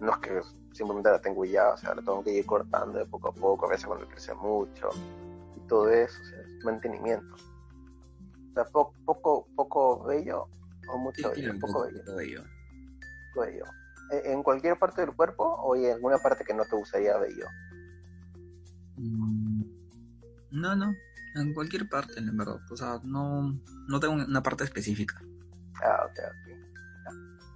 no 0.00 0.10
es 0.12 0.18
que 0.18 0.40
simplemente 0.72 1.10
la 1.10 1.20
tengo 1.20 1.44
ya, 1.44 1.70
o 1.70 1.76
sea, 1.76 1.94
la 1.94 2.02
tengo 2.02 2.22
que 2.24 2.32
ir 2.32 2.46
cortando 2.46 2.98
de 2.98 3.06
poco 3.06 3.28
a 3.28 3.32
poco, 3.32 3.66
a 3.66 3.70
veces 3.70 3.86
cuando 3.86 4.06
crece 4.08 4.34
mucho, 4.34 4.90
y 5.56 5.60
todo 5.68 5.88
eso, 5.90 6.20
o 6.20 6.24
sea, 6.24 6.38
es 6.40 6.64
mantenimiento. 6.64 7.34
O 7.34 8.54
sea, 8.54 8.64
po- 8.64 8.92
poco, 9.04 9.46
poco 9.56 10.04
bello 10.04 10.46
o 10.88 10.98
mucho 10.98 11.30
bello, 11.30 11.52
poco 11.60 11.72
poco 11.72 11.82
bello, 12.16 12.42
poco 13.34 13.46
bello. 13.46 13.64
¿E- 14.10 14.32
¿En 14.32 14.42
cualquier 14.42 14.78
parte 14.78 15.00
del 15.00 15.14
cuerpo 15.14 15.44
o 15.44 15.74
en 15.76 15.92
alguna 15.92 16.18
parte 16.18 16.44
que 16.44 16.52
no 16.52 16.64
te 16.64 16.76
gustaría 16.76 17.16
bello? 17.16 17.46
Mm, 18.96 19.62
No, 20.50 20.76
no, 20.76 20.94
en 21.34 21.54
cualquier 21.54 21.88
parte, 21.88 22.18
en 22.18 22.36
verdad. 22.36 22.60
O 22.70 22.76
sea, 22.76 23.00
no, 23.04 23.58
no 23.88 24.00
tengo 24.00 24.14
una 24.14 24.42
parte 24.42 24.64
específica. 24.64 25.22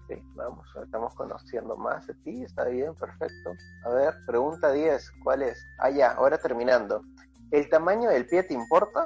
Sí, 0.09 0.15
vamos, 0.37 0.65
estamos 0.85 1.13
conociendo 1.15 1.77
más 1.77 2.07
de 2.07 2.15
ti, 2.15 2.45
está 2.45 2.65
bien, 2.67 2.95
perfecto. 2.95 3.55
A 3.85 3.89
ver, 3.91 4.15
pregunta 4.25 4.71
10, 4.71 5.11
¿cuál 5.25 5.43
es? 5.43 5.59
Ah, 5.79 5.91
ya, 5.91 6.13
ahora 6.13 6.39
terminando. 6.39 7.03
¿El 7.51 7.69
tamaño 7.69 8.09
del 8.11 8.25
pie 8.27 8.45
te 8.45 8.55
importa? 8.55 9.05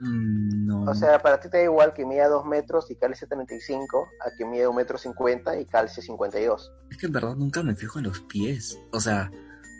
Mm, 0.00 0.66
No. 0.66 0.90
O 0.90 0.94
sea, 0.94 1.20
para 1.20 1.38
ti 1.40 1.48
te 1.48 1.58
da 1.58 1.62
igual 1.64 1.94
que 1.94 2.04
mida 2.04 2.28
2 2.28 2.44
metros 2.44 2.90
y 2.90 2.96
calce 2.96 3.26
35 3.28 4.08
a 4.26 4.30
que 4.36 4.44
mide 4.44 4.66
1 4.66 4.76
metro 4.76 4.98
50 4.98 5.60
y 5.60 5.64
calce 5.66 6.02
52. 6.02 6.72
Es 6.90 6.96
que 6.98 7.06
en 7.06 7.12
verdad 7.12 7.36
nunca 7.36 7.62
me 7.62 7.76
fijo 7.76 7.98
en 8.00 8.06
los 8.06 8.20
pies. 8.22 8.76
O 8.92 9.00
sea, 9.00 9.30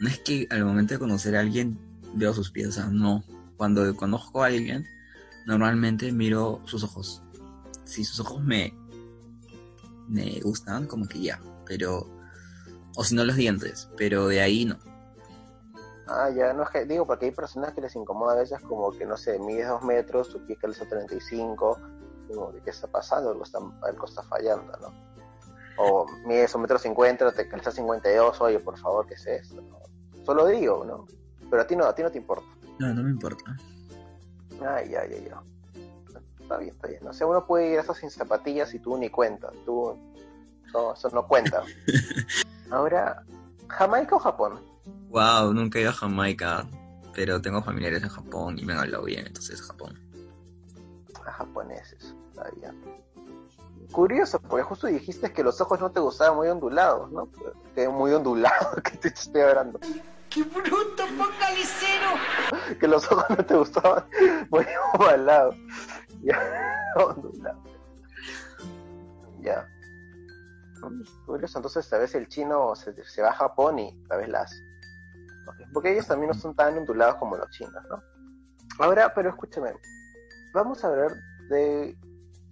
no 0.00 0.08
es 0.08 0.20
que 0.20 0.46
al 0.50 0.64
momento 0.64 0.94
de 0.94 1.00
conocer 1.00 1.36
a 1.36 1.40
alguien 1.40 1.76
veo 2.14 2.32
sus 2.32 2.52
pies. 2.52 2.68
O 2.68 2.72
sea, 2.72 2.86
no. 2.86 3.24
Cuando 3.56 3.94
conozco 3.96 4.42
a 4.44 4.46
alguien, 4.46 4.86
normalmente 5.46 6.12
miro 6.12 6.60
sus 6.66 6.84
ojos. 6.84 7.22
si 7.84 8.04
sus 8.04 8.20
ojos 8.20 8.42
me, 8.42 8.72
me 10.08 10.40
gustan, 10.40 10.86
como 10.86 11.06
que 11.06 11.20
ya, 11.20 11.40
pero, 11.64 12.06
o 12.96 13.04
si 13.04 13.14
no 13.14 13.24
los 13.24 13.36
dientes, 13.36 13.88
pero 13.96 14.28
de 14.28 14.40
ahí 14.40 14.64
no. 14.64 14.78
Ah, 16.08 16.30
ya, 16.30 16.52
no 16.52 16.62
es 16.62 16.70
que, 16.70 16.84
digo, 16.84 17.06
porque 17.06 17.26
hay 17.26 17.30
personas 17.32 17.74
que 17.74 17.80
les 17.80 17.96
incomoda 17.96 18.34
a 18.34 18.36
veces 18.36 18.60
como 18.60 18.92
que, 18.92 19.04
no 19.04 19.16
sé, 19.16 19.38
mides 19.40 19.68
dos 19.68 19.82
metros, 19.82 20.28
tu 20.28 20.44
pie 20.46 20.56
calza 20.56 20.88
35, 20.88 21.78
como 22.28 22.52
que, 22.52 22.60
¿qué 22.60 22.70
está 22.70 22.86
pasando? 22.86 23.30
Algo 23.30 23.42
está, 23.42 23.58
algo 23.82 24.04
está 24.04 24.22
fallando, 24.22 24.72
¿no? 24.80 25.06
O 25.78 26.06
mides 26.26 26.54
un 26.54 26.62
metro 26.62 26.78
cincuenta, 26.78 27.30
te 27.32 27.48
calza 27.48 27.70
52, 27.72 28.40
oye, 28.40 28.60
por 28.60 28.78
favor, 28.78 29.06
¿qué 29.06 29.14
es 29.14 29.26
esto? 29.26 29.60
no? 29.60 29.80
Solo 30.24 30.46
digo, 30.46 30.84
¿no? 30.84 31.06
Pero 31.50 31.62
a 31.62 31.66
ti 31.66 31.76
no, 31.76 31.84
a 31.84 31.94
ti 31.94 32.02
no 32.02 32.10
te 32.10 32.18
importa. 32.18 32.46
No, 32.78 32.94
no 32.94 33.02
me 33.02 33.10
importa. 33.10 33.56
Ay, 34.60 34.90
ya, 34.90 35.06
ya, 35.06 35.18
ya. 35.18 35.42
Está 36.46 36.58
bien, 36.58 36.76
está 36.76 36.86
bien. 36.86 37.04
O 37.08 37.12
sea, 37.12 37.26
uno 37.26 37.44
puede 37.44 37.72
ir 37.72 37.80
hasta 37.80 37.92
sin 37.92 38.08
zapatillas 38.08 38.72
y 38.72 38.78
tú 38.78 38.96
ni 38.96 39.10
cuenta. 39.10 39.50
Tú, 39.64 39.98
no, 40.72 40.94
eso 40.94 41.10
no 41.10 41.26
cuenta. 41.26 41.64
Ahora, 42.70 43.24
¿Jamaica 43.66 44.14
o 44.14 44.20
Japón? 44.20 44.60
Wow, 45.08 45.52
nunca 45.52 45.80
he 45.80 45.82
ido 45.82 45.90
a 45.90 45.94
Jamaica, 45.94 46.64
pero 47.12 47.42
tengo 47.42 47.64
familiares 47.64 48.00
en 48.04 48.10
Japón 48.10 48.60
y 48.60 48.64
me 48.64 48.74
han 48.74 48.78
hablado 48.78 49.02
bien, 49.02 49.26
entonces 49.26 49.60
Japón. 49.60 49.98
A 51.26 51.32
japoneses, 51.32 52.14
está 52.28 52.48
bien. 52.60 52.80
Curioso, 53.90 54.40
porque 54.40 54.62
justo 54.62 54.86
dijiste 54.86 55.32
que 55.32 55.42
los 55.42 55.60
ojos 55.60 55.80
no 55.80 55.90
te 55.90 55.98
gustaban 55.98 56.36
muy 56.36 56.46
ondulados, 56.46 57.10
¿no? 57.10 57.28
Que 57.74 57.88
muy 57.88 58.12
ondulados, 58.12 58.82
que 58.84 58.98
te 58.98 59.08
estoy 59.08 59.40
hablando. 59.40 59.80
¡Qué 60.30 60.44
bruto, 60.44 61.06
focalicero! 61.16 62.78
Que 62.78 62.86
los 62.86 63.10
ojos 63.10 63.24
no 63.30 63.44
te 63.44 63.56
gustaban 63.56 64.04
muy 64.50 64.64
ovalados. 64.94 65.56
Ya, 66.26 66.92
ondulados. 66.96 67.62
Ya. 69.40 69.68
Curioso, 71.24 71.58
entonces 71.58 71.88
tal 71.88 72.00
vez 72.00 72.14
el 72.14 72.28
chino 72.28 72.74
se, 72.74 72.92
se 73.04 73.22
va 73.22 73.30
a 73.30 73.34
Japón 73.34 73.78
y 73.78 74.04
tal 74.08 74.18
vez 74.18 74.28
las... 74.28 74.62
Porque 75.72 75.92
ellos 75.92 76.06
también 76.06 76.32
no 76.32 76.34
son 76.34 76.54
tan 76.54 76.76
ondulados 76.76 77.16
como 77.16 77.36
los 77.36 77.48
chinos, 77.50 77.82
¿no? 77.88 78.02
Ahora, 78.78 79.12
pero 79.14 79.30
escúchame, 79.30 79.72
vamos 80.52 80.84
a 80.84 80.88
hablar 80.88 81.12
de 81.48 81.96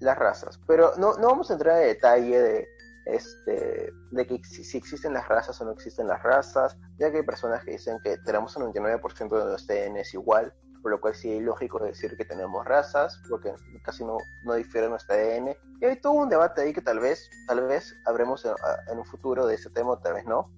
las 0.01 0.19
razas, 0.19 0.59
pero 0.67 0.93
no, 0.97 1.15
no 1.15 1.29
vamos 1.29 1.51
a 1.51 1.55
entrar 1.55 1.83
en 1.83 1.89
detalle 1.89 2.41
de, 2.41 2.69
este, 3.07 3.93
de 4.11 4.27
que 4.27 4.43
si, 4.45 4.79
existen 4.79 5.13
las 5.13 5.29
razas 5.29 5.61
o 5.61 5.65
no 5.65 5.73
existen 5.73 6.07
las 6.07 6.23
razas, 6.23 6.77
ya 6.99 7.11
que 7.11 7.19
hay 7.19 7.23
personas 7.25 7.65
que 7.65 7.73
dicen 7.73 7.99
que 8.03 8.17
tenemos 8.19 8.57
un 8.57 8.73
99% 8.73 9.39
de 9.39 9.45
nuestro 9.45 9.77
ADN 9.77 9.97
es 9.99 10.15
igual, 10.15 10.55
por 10.85 10.91
lo 10.91 11.01
cual 11.01 11.15
sí 11.15 11.33
es 11.33 11.43
lógico 11.43 11.83
decir 11.83 12.15
que 12.15 12.27
tenemos 12.27 12.63
razas, 12.67 13.19
porque 13.31 13.55
casi 13.83 14.05
no, 14.05 14.19
no 14.43 14.53
difiere 14.53 14.87
nuestro 14.87 15.15
ADN. 15.15 15.57
Y 15.81 15.85
hay 15.87 15.99
todo 15.99 16.13
un 16.13 16.29
debate 16.29 16.61
ahí 16.61 16.75
que 16.75 16.83
tal 16.83 16.99
vez, 16.99 17.31
tal 17.47 17.63
vez 17.63 17.97
habremos 18.05 18.45
en, 18.45 18.53
en 18.93 18.99
un 18.99 19.05
futuro 19.07 19.47
de 19.47 19.55
ese 19.55 19.71
tema, 19.71 19.99
tal 20.03 20.13
vez 20.13 20.27
no. 20.27 20.51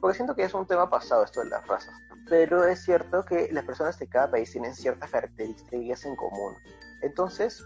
Porque 0.00 0.16
siento 0.16 0.34
que 0.34 0.42
es 0.42 0.52
un 0.54 0.66
tema 0.66 0.90
pasado 0.90 1.22
esto 1.22 1.38
de 1.38 1.50
las 1.50 1.64
razas. 1.68 1.94
Pero 2.28 2.64
es 2.64 2.82
cierto 2.82 3.24
que 3.24 3.48
las 3.52 3.64
personas 3.64 3.96
de 4.00 4.08
cada 4.08 4.28
país 4.28 4.50
tienen 4.50 4.74
ciertas 4.74 5.08
características 5.08 6.04
en 6.04 6.16
común. 6.16 6.56
Entonces, 7.02 7.64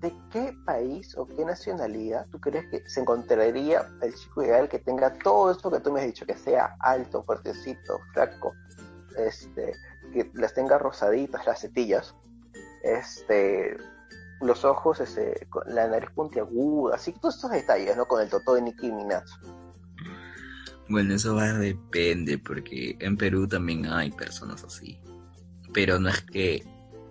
¿de 0.00 0.12
qué 0.32 0.56
país 0.64 1.16
o 1.16 1.24
qué 1.24 1.44
nacionalidad 1.44 2.26
tú 2.32 2.40
crees 2.40 2.66
que 2.68 2.82
se 2.90 2.98
encontraría 2.98 3.86
el 4.02 4.12
chico 4.12 4.42
ideal 4.42 4.68
que 4.68 4.80
tenga 4.80 5.12
todo 5.20 5.52
esto 5.52 5.70
que 5.70 5.78
tú 5.78 5.92
me 5.92 6.00
has 6.00 6.06
dicho, 6.06 6.26
que 6.26 6.36
sea 6.36 6.74
alto, 6.80 7.22
fuertecito, 7.22 8.00
flaco, 8.12 8.54
este, 9.16 9.72
que 10.16 10.30
las 10.34 10.54
tenga 10.54 10.78
rosaditas 10.78 11.46
las 11.46 11.60
setillas, 11.60 12.14
este, 12.82 13.76
los 14.40 14.64
ojos, 14.64 15.00
este, 15.00 15.46
con 15.50 15.62
la 15.74 15.86
nariz 15.88 16.10
puntiaguda, 16.14 16.96
así 16.96 17.12
todos 17.12 17.36
estos 17.36 17.50
detalles, 17.50 17.96
¿no? 17.96 18.06
Con 18.06 18.22
el 18.22 18.30
totó 18.30 18.54
de 18.54 18.62
Nicki 18.62 18.90
Minaj. 18.90 19.24
Bueno, 20.88 21.14
eso 21.14 21.34
va 21.34 21.52
depende, 21.52 22.38
porque 22.38 22.96
en 23.00 23.16
Perú 23.16 23.48
también 23.48 23.86
hay 23.86 24.10
personas 24.10 24.62
así. 24.64 25.00
Pero 25.72 25.98
no 25.98 26.08
es 26.08 26.20
que, 26.22 26.64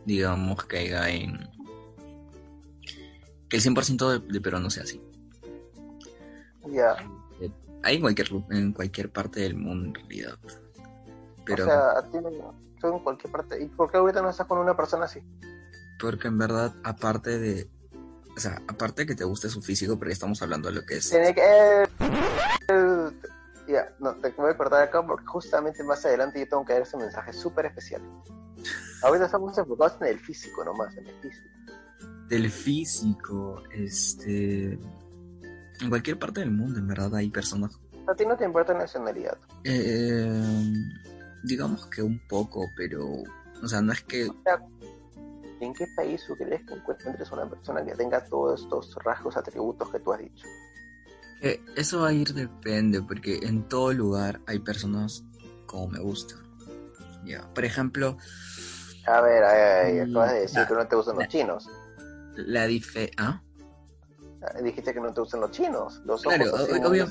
digamos, 0.05 0.63
caiga 0.65 1.09
en. 1.09 1.49
que 3.49 3.57
el 3.57 3.63
100% 3.63 4.21
de, 4.21 4.33
de 4.33 4.41
Perú 4.41 4.59
no 4.59 4.69
sea 4.69 4.83
así. 4.83 5.01
Ya. 6.71 6.95
Hay 7.83 7.97
en 7.97 8.01
cualquier, 8.01 8.29
en 8.49 8.73
cualquier 8.73 9.11
parte 9.11 9.41
del 9.41 9.55
mundo, 9.55 9.89
en 9.89 9.93
realidad. 9.93 10.39
Pero, 11.45 11.63
O 11.63 11.67
sea, 11.67 11.91
a 11.99 12.03
ti 12.03 12.17
no- 12.21 12.53
tú 12.79 12.87
en 12.87 12.99
cualquier 13.03 13.31
parte. 13.31 13.61
¿Y 13.63 13.67
por 13.67 13.89
qué 13.91 13.97
ahorita 13.97 14.21
no 14.21 14.29
estás 14.29 14.47
con 14.47 14.57
una 14.59 14.75
persona 14.75 15.05
así? 15.05 15.21
porque 15.97 16.27
en 16.27 16.37
verdad, 16.37 16.73
aparte 16.83 17.39
de. 17.39 17.69
O 18.35 18.39
sea, 18.39 18.61
aparte 18.67 19.03
de 19.03 19.05
que 19.07 19.15
te 19.15 19.23
guste 19.23 19.47
su 19.49 19.61
físico, 19.61 19.97
pero 19.97 20.09
ya 20.09 20.13
estamos 20.13 20.41
hablando 20.41 20.67
de 20.69 20.75
lo 20.75 20.85
que 20.85 20.97
es. 20.97 21.09
Tiene 21.09 21.33
que. 21.33 21.41
eh, 21.43 23.11
ya, 23.67 23.89
no, 23.99 24.13
te 24.15 24.29
voy 24.31 24.51
a 24.51 24.57
cortar 24.57 24.83
acá 24.83 25.05
porque 25.05 25.25
justamente 25.25 25.83
más 25.85 26.05
adelante 26.05 26.39
yo 26.39 26.47
tengo 26.49 26.65
que 26.65 26.73
dar 26.73 26.81
ese 26.81 26.97
mensaje 26.97 27.31
súper 27.31 27.67
especial. 27.67 28.01
Ahorita 29.03 29.25
estamos 29.25 29.57
enfocados 29.57 29.97
en 30.01 30.07
el 30.07 30.19
físico 30.19 30.63
nomás, 30.65 30.95
en 30.97 31.07
el 31.07 31.15
físico. 31.21 31.47
Del 32.27 32.51
físico, 32.51 33.63
este. 33.71 34.73
En 35.81 35.89
cualquier 35.89 36.19
parte 36.19 36.41
del 36.41 36.51
mundo, 36.51 36.79
en 36.79 36.87
verdad, 36.87 37.15
hay 37.15 37.29
personas 37.29 37.79
A 38.07 38.15
ti 38.15 38.25
no 38.25 38.35
te 38.37 38.43
importa 38.45 38.73
la 38.73 38.79
nacionalidad. 38.79 39.37
Eh, 39.63 40.73
digamos 41.45 41.85
que 41.87 42.01
un 42.01 42.19
poco, 42.27 42.71
pero, 42.75 43.05
o 43.63 43.67
sea, 43.67 43.81
no 43.81 43.93
es 43.93 44.01
que, 44.03 44.27
O 44.27 44.35
sea, 44.43 44.59
¿en 45.61 45.73
qué 45.73 45.87
país 45.95 46.23
tú 46.27 46.35
crees 46.35 46.63
que 46.65 46.73
encuentres 46.73 47.31
una 47.31 47.49
persona 47.49 47.85
que 47.85 47.93
tenga 47.93 48.23
todos 48.25 48.61
estos 48.61 48.95
rasgos, 49.03 49.37
atributos 49.37 49.89
que 49.91 49.99
tú 49.99 50.13
has 50.13 50.19
dicho? 50.19 50.47
que 51.41 51.61
eso 51.75 51.99
va 52.01 52.07
a 52.09 52.13
ir 52.13 52.33
depende, 52.33 53.01
porque 53.01 53.39
en 53.43 53.67
todo 53.67 53.91
lugar 53.93 54.41
hay 54.47 54.59
personas 54.59 55.23
como 55.65 55.89
me 55.89 55.99
gusta. 55.99 56.35
Ya, 57.25 57.47
por 57.53 57.65
ejemplo, 57.65 58.17
A 59.05 59.21
ver, 59.21 59.43
a 59.43 59.53
ver, 59.53 60.07
Mm, 60.07 60.11
acabas 60.11 60.31
de 60.33 60.39
decir 60.41 60.65
que 60.67 60.73
no 60.73 60.87
te 60.87 60.95
gustan 60.95 61.15
los 61.17 61.27
chinos. 61.27 61.69
la 62.37 62.65
dife, 62.67 63.11
¿ah? 63.17 63.41
Ah, 64.41 64.61
Dijiste 64.61 64.93
que 64.93 64.99
no 64.99 65.13
te 65.13 65.21
gustan 65.21 65.41
los 65.41 65.51
chinos. 65.51 66.01
Los 66.05 66.21
Claro, 66.23 66.45
ojos 66.45 66.61
así, 66.61 66.71
o- 66.71 66.81
¿no? 66.81 66.87
obvio. 66.89 67.07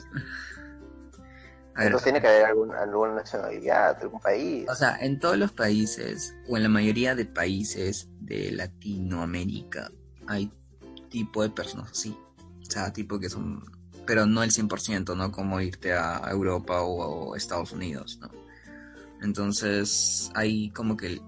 Entonces 1.76 2.04
tiene 2.04 2.20
que 2.20 2.28
haber 2.28 2.44
algún, 2.44 2.72
alguna 2.72 3.14
nacionalidad, 3.14 3.98
algún 4.00 4.20
país. 4.20 4.68
o 4.68 4.74
sea, 4.74 4.96
en 5.00 5.18
todos 5.18 5.36
los 5.36 5.50
países, 5.50 6.34
o 6.48 6.56
en 6.56 6.62
la 6.62 6.68
mayoría 6.68 7.14
de 7.14 7.24
países 7.24 8.08
de 8.20 8.52
Latinoamérica, 8.52 9.90
hay 10.28 10.52
tipo 11.08 11.42
de 11.42 11.50
personas 11.50 11.90
así. 11.90 12.16
O 12.62 12.70
sea, 12.70 12.92
tipo 12.92 13.18
que 13.18 13.28
son, 13.28 13.64
pero 14.06 14.24
no 14.24 14.42
el 14.44 14.50
100%, 14.50 15.16
¿no? 15.16 15.32
Como 15.32 15.60
irte 15.60 15.92
a 15.92 16.22
Europa 16.30 16.82
o, 16.82 17.30
o 17.30 17.36
Estados 17.36 17.72
Unidos, 17.72 18.18
¿no? 18.20 18.30
Entonces, 19.20 20.30
hay 20.34 20.70
como 20.70 20.96
que, 20.96 21.20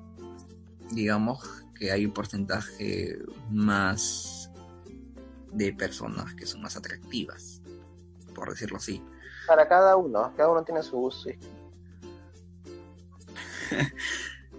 digamos 0.93 1.65
que 1.75 1.91
hay 1.91 2.07
un 2.07 2.13
porcentaje 2.13 3.19
más 3.51 4.51
de 5.53 5.73
personas 5.73 6.35
que 6.35 6.47
son 6.47 6.63
más 6.63 6.77
atractivas, 6.77 7.63
por 8.35 8.51
decirlo 8.51 8.77
así. 8.77 9.03
Para 9.47 9.69
cada 9.69 9.97
uno, 9.97 10.33
cada 10.37 10.51
uno 10.51 10.65
tiene 10.65 10.83
su 10.83 10.97
gusto. 10.97 11.31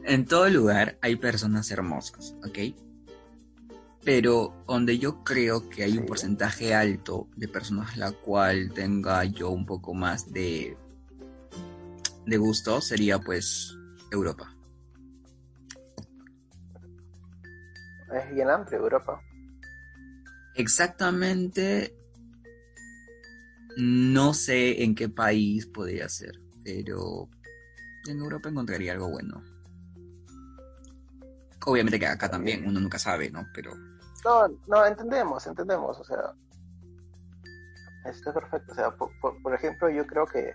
En 0.08 0.25
todo 0.25 0.48
lugar 0.48 0.98
hay 1.01 1.17
personas 1.17 1.70
hermosas, 1.70 2.34
¿ok? 2.48 2.60
Pero 4.06 4.53
donde 4.65 4.98
yo 5.00 5.22
creo 5.25 5.70
que 5.70 5.84
hay 5.84 5.98
un 5.98 6.06
porcentaje 6.06 6.74
alto 6.74 7.27
de 7.36 7.50
personas 7.50 7.98
la 7.98 8.13
cual 8.13 8.72
tenga 8.74 9.25
yo 9.25 9.50
un 9.50 9.65
poco 9.65 9.94
más 9.94 10.32
de, 10.32 10.77
de 12.25 12.38
gusto 12.38 12.79
sería 12.79 13.20
pues 13.20 13.77
Europa. 14.10 14.50
Es 18.13 18.34
bien 18.34 18.50
amplio 18.50 18.79
Europa. 18.79 19.22
Exactamente 20.56 21.94
no 23.77 24.34
sé 24.34 24.84
en 24.84 24.96
qué 24.96 25.07
país 25.10 25.65
podría 25.67 26.10
ser, 26.10 26.39
pero 26.63 27.29
en 28.07 28.19
Europa 28.19 28.50
encontraría 28.50 28.93
algo 28.93 29.10
bueno. 29.10 29.41
Obviamente 31.65 32.00
que 32.00 32.07
acá 32.07 32.29
también, 32.29 32.65
uno 32.67 32.79
nunca 32.79 32.98
sabe, 32.98 33.29
¿no? 33.29 33.46
Pero 33.53 33.74
No, 34.24 34.48
no, 34.67 34.86
entendemos, 34.86 35.46
entendemos, 35.48 36.00
o 36.00 36.03
sea, 36.03 36.34
está 38.05 38.34
perfecto, 38.34 38.72
o 38.72 38.75
sea, 38.75 38.91
por, 38.91 39.10
por- 39.19 39.41
por 39.41 39.53
ejemplo, 39.53 39.89
yo 39.89 40.05
creo 40.07 40.25
que 40.25 40.53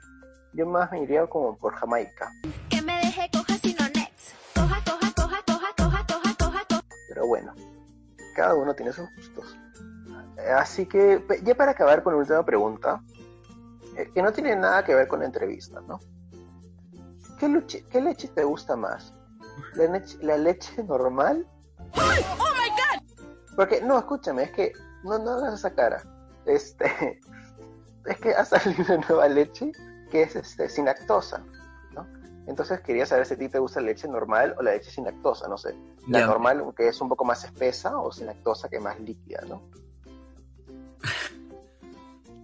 yo 0.54 0.66
más 0.66 0.90
me 0.90 1.02
iría 1.02 1.26
como 1.26 1.56
por 1.58 1.74
Jamaica, 1.74 2.30
Que 2.70 2.80
me 2.82 2.94
deje 2.98 3.28
coja 3.32 3.54
sino 3.58 3.84
next. 3.94 4.32
Coja, 4.54 4.82
coja, 4.84 5.12
coja, 5.14 5.42
coja, 5.46 5.74
coja, 5.76 6.06
coja, 6.06 6.34
coja, 6.38 6.64
coja. 6.68 6.82
pero 7.08 7.26
bueno, 7.26 7.54
cada 8.34 8.54
uno 8.54 8.74
tiene 8.74 8.92
sus 8.92 9.06
gustos. 9.16 9.56
Así 10.56 10.86
que, 10.86 11.24
ya 11.44 11.54
para 11.54 11.72
acabar 11.72 12.02
con 12.02 12.14
la 12.14 12.18
última 12.20 12.44
pregunta, 12.44 13.02
que 14.14 14.22
no 14.22 14.32
tiene 14.32 14.56
nada 14.56 14.84
que 14.84 14.94
ver 14.94 15.08
con 15.08 15.20
la 15.20 15.26
entrevista, 15.26 15.80
¿no? 15.82 16.00
¿Qué 17.38 17.48
leche, 17.48 17.84
qué 17.90 18.00
leche 18.00 18.28
te 18.28 18.44
gusta 18.44 18.76
más? 18.76 19.12
¿La 19.74 19.86
leche, 19.86 20.18
la 20.22 20.36
leche 20.36 20.82
normal? 20.84 21.46
Porque, 23.56 23.82
no, 23.82 23.98
escúchame, 23.98 24.44
es 24.44 24.52
que 24.52 24.72
no, 25.04 25.18
no 25.18 25.32
hagas 25.32 25.54
esa 25.54 25.74
cara. 25.74 26.02
Este, 26.46 27.20
es 28.06 28.16
que 28.18 28.30
ha 28.30 28.44
salido 28.44 28.84
una 28.84 29.06
nueva 29.08 29.28
leche 29.28 29.72
que 30.10 30.22
es 30.22 30.36
este, 30.36 30.68
sin 30.68 30.84
lactosa, 30.84 31.42
¿no? 31.94 32.06
Entonces 32.46 32.80
quería 32.80 33.06
saber 33.06 33.26
si 33.26 33.34
a 33.34 33.38
ti 33.38 33.48
te 33.48 33.58
gusta 33.58 33.80
la 33.80 33.88
leche 33.88 34.08
normal 34.08 34.54
o 34.58 34.62
la 34.62 34.72
leche 34.72 34.90
sin 34.90 35.04
lactosa, 35.04 35.48
no 35.48 35.56
sé. 35.56 35.74
La 36.08 36.26
normal, 36.26 36.64
que 36.76 36.88
es 36.88 37.00
un 37.00 37.08
poco 37.08 37.24
más 37.24 37.44
espesa, 37.44 37.98
o 37.98 38.10
sin 38.12 38.26
lactosa, 38.26 38.68
que 38.68 38.76
es 38.76 38.82
más 38.82 38.98
líquida, 39.00 39.42
¿no? 39.48 39.62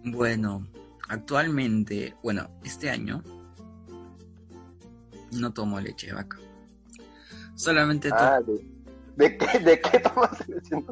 Bueno, 0.04 0.66
actualmente, 1.08 2.14
bueno, 2.22 2.48
este 2.64 2.90
año 2.90 3.22
no 5.32 5.52
tomo 5.52 5.80
leche 5.80 6.08
de 6.08 6.12
vaca. 6.14 6.38
Solamente 7.54 8.08
tomo, 8.10 8.20
Ah, 8.20 8.40
¿de, 8.40 8.64
de 9.16 9.36
qué, 9.36 9.58
¿de 9.58 9.80
qué 9.80 9.98
tomas 10.00 10.48
leche? 10.48 10.76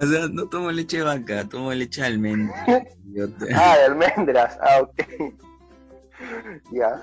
o 0.00 0.06
sea, 0.06 0.28
no 0.28 0.48
tomo 0.48 0.70
leche 0.72 0.98
de 0.98 1.02
vaca, 1.04 1.48
tomo 1.48 1.72
leche 1.72 2.00
de 2.00 2.06
almendra. 2.08 2.84
idiota. 3.06 3.46
Ah, 3.54 3.76
de 3.76 3.84
almendras, 3.84 4.58
ah, 4.60 4.80
ok. 4.82 5.34
ya. 6.72 7.02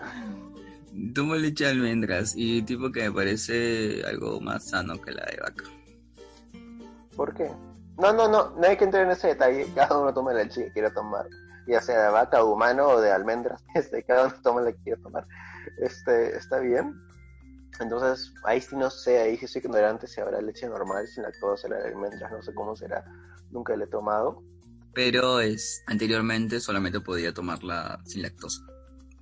Tomo 1.13 1.35
leche 1.35 1.63
de 1.65 1.69
almendras 1.71 2.33
y 2.35 2.61
tipo 2.63 2.91
que 2.91 3.03
me 3.03 3.11
parece 3.11 4.03
algo 4.05 4.41
más 4.41 4.69
sano 4.69 4.99
que 4.99 5.11
la 5.11 5.23
de 5.25 5.37
vaca. 5.37 5.63
¿Por 7.15 7.33
qué? 7.33 7.49
No, 7.99 8.13
no, 8.13 8.27
no, 8.29 8.51
no 8.51 8.67
hay 8.67 8.77
que 8.77 8.85
entrar 8.85 9.03
en 9.03 9.11
ese 9.11 9.27
detalle. 9.27 9.67
Cada 9.75 9.99
uno 9.99 10.13
toma 10.13 10.33
la 10.33 10.43
leche 10.43 10.65
que 10.65 10.71
quiera 10.73 10.93
tomar, 10.93 11.27
ya 11.67 11.81
sea 11.81 12.05
de 12.05 12.11
vaca, 12.11 12.43
o 12.43 12.53
humano 12.53 12.87
o 12.87 13.01
de 13.01 13.11
almendras. 13.11 13.63
Este, 13.75 14.03
cada 14.03 14.27
uno 14.27 14.35
toma 14.43 14.61
la 14.61 14.71
que 14.71 14.79
quiera 14.83 15.01
tomar. 15.01 15.27
Este, 15.79 16.35
está 16.37 16.59
bien. 16.59 16.93
Entonces, 17.79 18.33
ahí 18.43 18.59
sí 18.59 18.75
no 18.75 18.89
sé, 18.89 19.19
ahí 19.19 19.37
sí 19.37 19.47
soy 19.47 19.61
ignorante 19.63 20.05
si 20.07 20.19
habrá 20.19 20.41
leche 20.41 20.67
normal 20.67 21.07
sin 21.07 21.23
lactosa, 21.23 21.67
la 21.69 21.77
de 21.77 21.89
almendras, 21.89 22.31
no 22.31 22.41
sé 22.41 22.53
cómo 22.53 22.75
será. 22.75 23.05
Nunca 23.51 23.75
la 23.77 23.85
he 23.85 23.87
tomado. 23.87 24.43
Pero 24.93 25.39
es 25.39 25.81
anteriormente 25.87 26.59
solamente 26.59 26.99
podía 26.99 27.33
tomarla 27.33 27.99
sin 28.05 28.21
lactosa. 28.23 28.61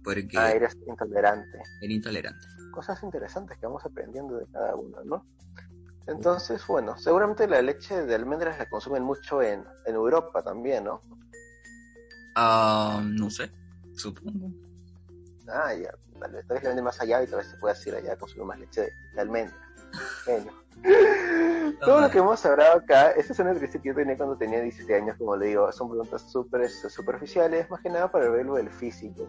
Porque 0.04 0.38
Ah, 0.38 0.52
eres 0.52 0.76
intolerante. 0.88 1.60
era 1.82 1.94
intolerante. 1.94 2.48
Cosas 2.72 3.04
interesantes 3.04 3.58
que 3.60 3.66
vamos 3.66 3.86
aprendiendo 3.86 4.38
de 4.38 4.46
cada 4.52 4.76
uno, 4.76 5.04
¿no? 5.04 5.26
Entonces, 6.08 6.66
bueno, 6.66 6.98
seguramente 6.98 7.48
la 7.48 7.62
leche 7.62 8.06
de 8.06 8.16
almendras 8.16 8.58
la 8.58 8.70
consumen 8.70 9.04
mucho 9.04 9.42
en, 9.42 9.66
en 9.86 9.96
Europa 9.96 10.42
también, 10.42 10.86
¿no? 10.86 11.02
Ah, 12.36 13.02
no 13.04 13.30
sé, 13.30 13.52
supongo. 13.96 14.50
Ah, 15.50 15.74
ya. 15.74 15.92
Tal 16.20 16.32
vez, 16.32 16.48
tal 16.48 16.56
vez 16.56 16.64
le 16.64 16.70
venden 16.70 16.86
más 16.86 17.00
allá 17.02 17.22
y 17.24 17.28
tal 17.28 17.40
vez 17.40 17.48
se 17.48 17.58
pueda 17.58 17.76
ir 17.86 17.96
allá 17.96 18.14
a 18.14 18.18
consumir 18.18 18.46
más 18.48 18.60
leche 18.60 18.82
de, 18.82 18.92
de 19.14 19.22
almendra. 19.22 19.56
Genio. 20.26 20.67
Todo 21.80 22.02
lo 22.02 22.10
que 22.10 22.18
hemos 22.18 22.44
hablado 22.46 22.80
acá, 22.80 23.12
esta 23.12 23.34
es 23.34 23.40
una 23.40 23.52
entrevista 23.52 23.80
que 23.80 23.90
yo 23.90 23.96
tenía 23.96 24.18
cuando 24.18 24.36
tenía 24.36 24.62
17 24.62 24.96
años, 24.96 25.16
como 25.18 25.36
le 25.36 25.48
digo, 25.48 25.72
son 25.72 25.90
preguntas 25.90 26.24
súper 26.24 26.62
este, 26.62 26.90
superficiales, 26.90 27.70
más 27.70 27.82
que 27.82 27.90
nada 27.90 28.12
para 28.12 28.30
ver 28.30 28.46
lo 28.46 28.56
del 28.56 28.70
físico. 28.70 29.28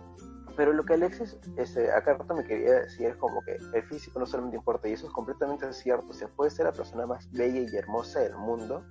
Pero 0.57 0.73
lo 0.73 0.85
que 0.85 0.95
Alexis 0.95 1.37
este, 1.57 1.93
acá 1.93 2.15
rato 2.15 2.35
me 2.35 2.45
quería 2.45 2.81
decir 2.81 3.07
es 3.07 3.17
como 3.17 3.43
que 3.43 3.59
el 3.75 3.83
físico 3.85 4.19
no 4.19 4.27
solamente 4.27 4.57
importa, 4.57 4.89
y 4.89 4.93
eso 4.93 5.07
es 5.07 5.13
completamente 5.13 5.71
cierto. 5.73 6.07
O 6.09 6.13
sea, 6.13 6.29
puede 6.29 6.51
ser 6.51 6.65
la 6.65 6.73
persona 6.73 7.07
más 7.07 7.31
bella 7.33 7.61
y 7.71 7.77
hermosa 7.77 8.21
del 8.21 8.35
mundo, 8.35 8.83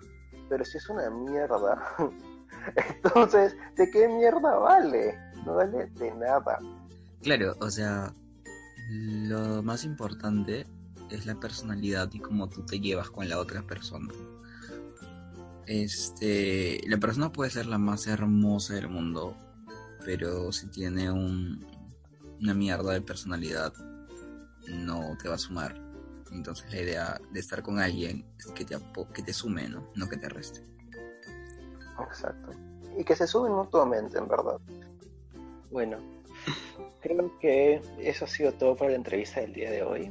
pero 0.50 0.64
si 0.64 0.78
es 0.78 0.88
una 0.90 1.10
mierda, 1.10 1.96
entonces, 3.04 3.58
¿de 3.76 3.90
qué 3.90 4.08
mierda 4.08 4.56
vale? 4.56 5.20
No 5.46 5.56
vale 5.56 5.88
de 5.88 6.12
nada. 6.12 6.60
Claro, 7.22 7.56
o 7.60 7.70
sea, 7.72 8.14
lo 8.90 9.64
más 9.64 9.84
importante 9.84 10.66
es 11.10 11.26
la 11.26 11.40
personalidad 11.40 12.12
y 12.14 12.20
cómo 12.20 12.48
tú 12.50 12.66
te 12.66 12.80
llevas 12.80 13.10
con 13.10 13.28
la 13.28 13.40
otra 13.40 13.62
persona. 13.62 14.14
Este, 15.66 16.82
la 16.88 16.98
persona 16.98 17.32
puede 17.32 17.52
ser 17.52 17.66
la 17.66 17.78
más 17.78 18.08
hermosa 18.08 18.76
del 18.76 18.90
mundo, 18.90 19.36
pero 20.06 20.52
si 20.52 20.68
tiene 20.68 21.12
un, 21.12 21.66
una 22.42 22.54
mierda 22.54 22.94
de 22.94 23.02
personalidad, 23.02 23.74
no 24.68 25.18
te 25.22 25.28
va 25.30 25.36
a 25.36 25.40
sumar. 25.40 25.76
Entonces 26.32 26.72
la 26.72 26.82
idea 26.82 27.22
de 27.32 27.40
estar 27.40 27.62
con 27.62 27.80
alguien 27.80 28.26
es 28.38 28.48
que 28.48 28.66
te, 28.66 28.78
que 29.14 29.24
te 29.24 29.34
sume, 29.34 29.70
¿no? 29.70 29.92
No 29.96 30.08
que 30.08 30.18
te 30.18 30.30
reste. 30.30 30.66
Exacto. 32.00 32.52
Y 32.98 33.04
que 33.04 33.16
se 33.16 33.28
suben 33.28 33.54
mutuamente, 33.54 34.18
en 34.18 34.28
verdad. 34.28 34.60
Bueno, 35.72 35.98
creo 37.02 37.38
que 37.40 37.82
eso 38.00 38.26
ha 38.26 38.28
sido 38.28 38.52
todo 38.54 38.76
para 38.76 38.92
la 38.92 38.98
entrevista 38.98 39.42
del 39.42 39.54
día 39.54 39.72
de 39.72 39.84
hoy. 39.84 40.10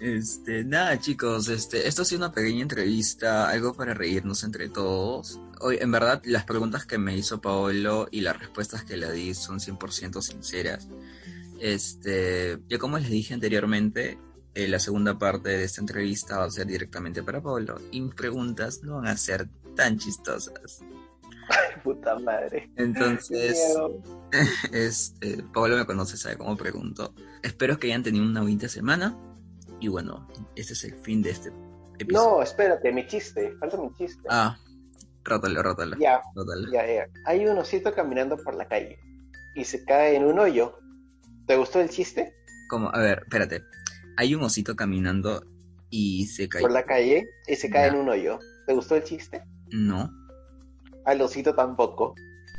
Este, 0.00 0.64
nada 0.64 0.98
chicos, 1.00 1.48
este, 1.48 1.88
esto 1.88 2.02
ha 2.02 2.04
sido 2.04 2.20
una 2.20 2.32
pequeña 2.32 2.62
entrevista, 2.62 3.48
algo 3.48 3.74
para 3.74 3.94
reírnos 3.94 4.44
entre 4.44 4.68
todos. 4.68 5.40
Hoy, 5.60 5.78
en 5.80 5.90
verdad, 5.90 6.22
las 6.24 6.44
preguntas 6.44 6.86
que 6.86 6.98
me 6.98 7.16
hizo 7.16 7.40
Paolo 7.40 8.06
y 8.10 8.20
las 8.20 8.38
respuestas 8.38 8.84
que 8.84 8.96
le 8.96 9.10
di 9.10 9.34
son 9.34 9.58
100% 9.58 10.22
sinceras. 10.22 10.88
Este, 11.60 12.58
yo 12.68 12.78
como 12.78 12.98
les 12.98 13.10
dije 13.10 13.34
anteriormente, 13.34 14.18
eh, 14.54 14.68
la 14.68 14.78
segunda 14.78 15.18
parte 15.18 15.50
de 15.50 15.64
esta 15.64 15.80
entrevista 15.80 16.38
va 16.38 16.44
a 16.44 16.50
ser 16.50 16.66
directamente 16.66 17.22
para 17.24 17.42
Paolo 17.42 17.80
y 17.90 18.00
mis 18.00 18.14
preguntas 18.14 18.82
no 18.84 18.96
van 18.96 19.08
a 19.08 19.16
ser 19.16 19.48
tan 19.74 19.98
chistosas. 19.98 20.80
Puta 21.82 22.16
madre. 22.20 22.70
Entonces, 22.76 23.58
este, 24.72 25.42
Pablo 25.52 25.76
me 25.76 25.86
conoce, 25.86 26.16
sabe 26.16 26.36
cómo 26.36 26.56
pregunto. 26.56 27.14
Espero 27.42 27.78
que 27.78 27.88
hayan 27.88 28.04
tenido 28.04 28.24
una 28.24 28.42
bonita 28.42 28.68
semana. 28.68 29.16
Y 29.80 29.88
bueno, 29.88 30.26
este 30.56 30.72
es 30.72 30.84
el 30.84 30.94
fin 30.96 31.22
de 31.22 31.30
este 31.30 31.50
episodio. 31.98 32.30
No, 32.30 32.42
espérate, 32.42 32.92
mi 32.92 33.06
chiste. 33.06 33.52
Falta 33.60 33.76
mi 33.76 33.92
chiste. 33.94 34.22
Ah, 34.28 34.58
rótalo, 35.24 35.62
rótalo. 35.62 35.96
Ya, 35.98 36.20
ya, 36.72 36.86
ya. 36.86 37.06
Hay 37.26 37.46
un 37.46 37.58
osito 37.58 37.92
caminando 37.92 38.36
por 38.36 38.54
la 38.54 38.66
calle 38.66 38.98
y 39.54 39.64
se 39.64 39.84
cae 39.84 40.16
en 40.16 40.24
un 40.24 40.38
hoyo. 40.38 40.78
¿Te 41.46 41.56
gustó 41.56 41.80
el 41.80 41.88
chiste? 41.88 42.34
Como, 42.68 42.88
a 42.92 42.98
ver, 42.98 43.20
espérate. 43.24 43.62
Hay 44.16 44.34
un 44.34 44.42
osito 44.42 44.74
caminando 44.74 45.42
y 45.90 46.26
se 46.26 46.48
cae. 46.48 46.60
Por 46.60 46.72
la 46.72 46.84
calle 46.84 47.24
y 47.46 47.54
se 47.56 47.70
cae 47.70 47.86
Ya. 47.86 47.94
en 47.94 48.00
un 48.00 48.08
hoyo. 48.08 48.38
¿Te 48.66 48.74
gustó 48.74 48.96
el 48.96 49.04
chiste? 49.04 49.42
No, 49.70 50.10
Al 51.04 51.20
osito 51.22 51.54
tampoco. 51.54 52.14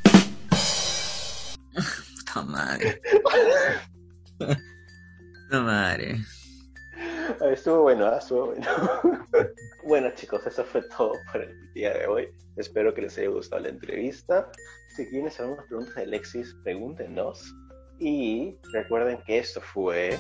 puta 1.74 2.42
madre. 2.44 3.02
Puta 4.38 5.62
madre. 5.62 6.20
Estuvo 7.52 7.82
bueno, 7.82 8.06
ah, 8.06 8.18
estuvo 8.18 8.48
bueno. 8.48 8.68
bueno, 9.86 10.12
chicos, 10.16 10.46
eso 10.46 10.64
fue 10.64 10.82
todo 10.98 11.14
por 11.32 11.42
el 11.42 11.74
día 11.74 11.94
de 11.94 12.08
hoy. 12.08 12.28
Espero 12.58 12.94
que 12.94 13.02
les 13.02 13.18
haya 13.18 13.30
gustado 13.30 13.64
la 13.64 13.70
entrevista. 13.70 14.50
Si 14.96 15.10
tienes 15.10 15.40
algunas 15.40 15.66
preguntas 15.66 15.96
de 15.96 16.04
Alexis, 16.04 16.56
pregúntenos. 16.64 17.54
Y 18.00 18.58
recuerden 18.74 19.22
que 19.26 19.40
esto 19.40 19.60
fue 19.60 20.18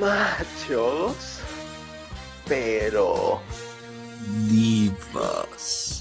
Machos, 0.00 1.40
pero 2.48 3.40
Divas. 4.48 5.95